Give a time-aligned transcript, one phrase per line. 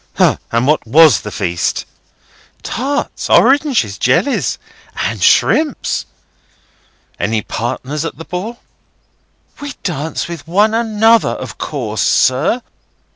[0.15, 0.39] "Hah!
[0.51, 1.85] And what was the feast?"
[2.63, 4.57] "Tarts, oranges, jellies,
[4.97, 6.07] and shrimps."
[7.19, 8.61] "Any partners at the ball?"
[9.61, 12.63] "We danced with one another, of course, sir.